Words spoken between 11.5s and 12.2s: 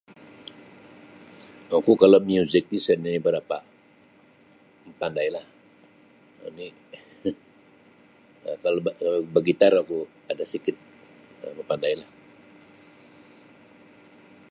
mapandailah.